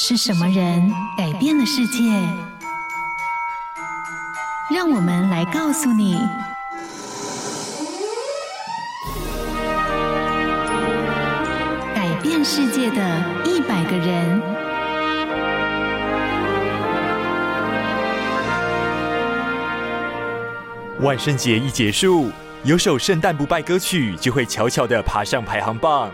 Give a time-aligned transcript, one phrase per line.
[0.00, 2.04] 是什么人改变了世界？
[4.72, 6.16] 让我们来告诉你：
[11.96, 14.40] 改变世界的一百个人。
[21.00, 22.30] 万圣节一结束，
[22.62, 26.08] 有首圣诞不败歌曲就会悄悄地爬上排行榜。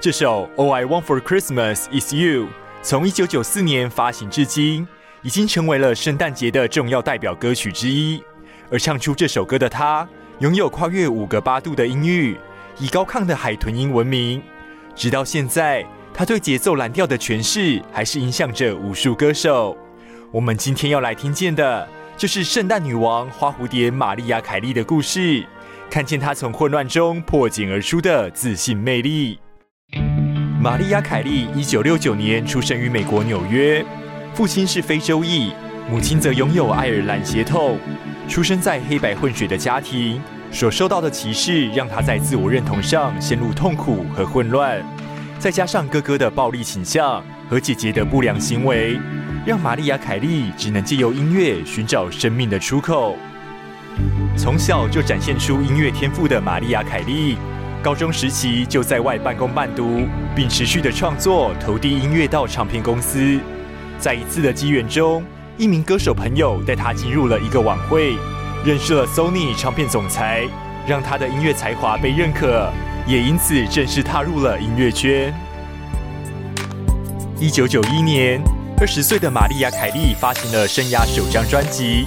[0.00, 2.46] 这首《All I Want for Christmas Is You》。
[2.82, 4.88] 从一九九四年发行至今，
[5.20, 8.22] 已经成为了圣诞节的重要代表歌曲之一。
[8.70, 10.08] 而唱出这首歌的他，
[10.38, 12.38] 拥有跨越五个八度的音域，
[12.78, 14.42] 以高亢的海豚音闻名。
[14.96, 15.84] 直到现在，
[16.14, 19.76] 他对节奏蓝调的诠释，还是影响着无数歌手。
[20.32, 21.86] 我们今天要来听见的，
[22.16, 25.44] 就是圣诞女王花蝴蝶玛丽亚凯莉的故事，
[25.90, 29.38] 看见她从混乱中破茧而出的自信魅力。
[30.62, 33.82] 玛丽亚·凯莉一九六九年出生于美国纽约，
[34.34, 35.54] 父亲是非洲裔，
[35.90, 37.78] 母亲则拥有爱尔兰血统。
[38.28, 40.20] 出生在黑白混血的家庭，
[40.52, 44.84] 所受到的歧视让她在自我认同上陷入痛苦和混乱。
[45.38, 49.00] 再加上哥哥的暴力倾向和姐姐的不良行为，
[49.46, 53.16] 让玛丽亚·凯莉只能借由音乐寻找生命的出口。
[54.36, 57.38] 从小就展现出音乐天赋的玛丽亚·凯莉。
[57.82, 60.02] 高中时期就在外半工半读，
[60.34, 63.38] 并持续的创作，投递音乐到唱片公司。
[63.98, 65.24] 在一次的机缘中，
[65.58, 68.14] 一名歌手朋友带他进入了一个晚会，
[68.64, 70.46] 认识了 Sony 唱片总裁，
[70.86, 72.72] 让他的音乐才华被认可，
[73.06, 75.34] 也因此正式踏入了音乐圈。
[77.38, 78.40] 一九九一年，
[78.78, 82.06] 二十岁的玛丽亚·凯莉发行了生涯首张专辑，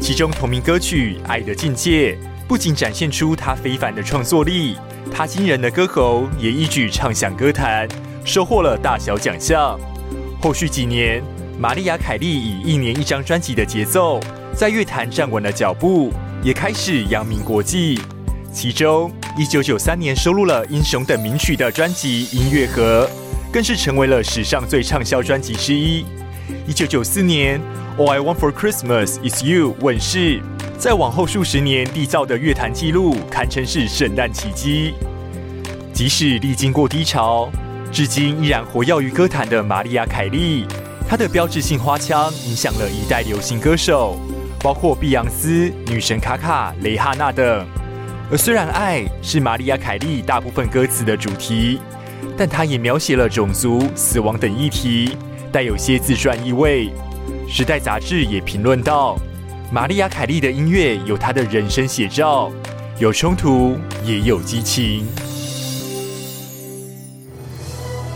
[0.00, 2.12] 其中同名歌曲《爱的境界》
[2.46, 4.76] 不仅展现出她非凡的创作力。
[5.16, 7.86] 他惊人的歌喉也一举唱响歌坛，
[8.24, 9.78] 收获了大小奖项。
[10.42, 11.22] 后续几年，
[11.56, 14.18] 玛丽亚·凯莉以一年一张专辑的节奏，
[14.56, 18.00] 在乐坛站稳了脚步，也开始扬名国际。
[18.52, 19.08] 其中，
[19.38, 23.08] 一九九三年收录了《英雄等名曲》的专辑《音乐盒》，
[23.52, 26.04] 更是成为了史上最畅销专辑之一。
[26.66, 27.60] 一九九四年，
[28.02, 30.42] 《All I Want for Christmas Is You》问世。
[30.76, 34.94] 在往后数十年缔造的乐坛纪录，堪称是圣诞奇迹。
[35.92, 37.48] 即使历经过低潮，
[37.92, 40.66] 至今依然活跃于歌坛的玛丽亚·凯莉，
[41.08, 44.18] 她的标志性花腔影响了一代流行歌手，
[44.60, 47.66] 包括碧昂斯、女神卡卡、蕾哈娜等。
[48.30, 51.80] 而虽然爱是玛丽亚·凯莉大部分歌词的主题，
[52.36, 55.16] 但她也描写了种族、死亡等议题，
[55.52, 56.90] 带有些自传意味。
[57.48, 59.16] 时代杂志也评论道。
[59.74, 62.48] 玛利亚·凯莉的音乐有她的人生写照，
[63.00, 65.04] 有冲突，也有激情。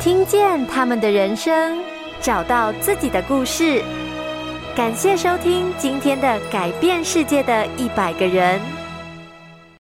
[0.01, 1.77] 听见他们的人生，
[2.21, 3.83] 找到自己的故事。
[4.77, 8.78] 感谢收听今天的改变世界的一百个人。